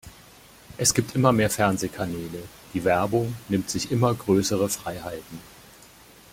[0.79, 2.41] Es gibt immer mehr Fernsehkanäle,
[2.73, 5.39] die Werbung nimmt sich immer größere Freiheiten.